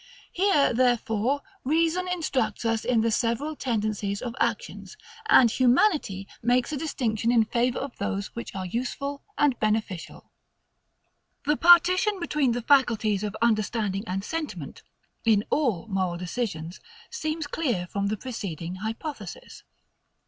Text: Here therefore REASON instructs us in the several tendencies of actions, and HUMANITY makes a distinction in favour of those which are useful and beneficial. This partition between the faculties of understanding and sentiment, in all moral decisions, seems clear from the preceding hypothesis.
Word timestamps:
Here 0.31 0.73
therefore 0.73 1.43
REASON 1.63 2.07
instructs 2.07 2.65
us 2.65 2.83
in 2.83 3.01
the 3.01 3.11
several 3.11 3.55
tendencies 3.55 4.19
of 4.19 4.33
actions, 4.39 4.97
and 5.27 5.51
HUMANITY 5.51 6.27
makes 6.41 6.71
a 6.71 6.77
distinction 6.77 7.31
in 7.31 7.45
favour 7.45 7.77
of 7.77 7.95
those 7.99 8.35
which 8.35 8.55
are 8.55 8.65
useful 8.65 9.21
and 9.37 9.59
beneficial. 9.59 10.31
This 11.45 11.57
partition 11.61 12.19
between 12.19 12.53
the 12.53 12.63
faculties 12.63 13.21
of 13.21 13.37
understanding 13.43 14.03
and 14.07 14.23
sentiment, 14.23 14.81
in 15.23 15.43
all 15.51 15.85
moral 15.87 16.17
decisions, 16.17 16.79
seems 17.11 17.45
clear 17.45 17.85
from 17.85 18.07
the 18.07 18.17
preceding 18.17 18.77
hypothesis. 18.77 19.61